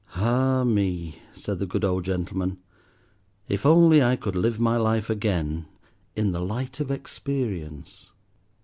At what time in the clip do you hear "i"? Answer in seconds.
4.01-4.15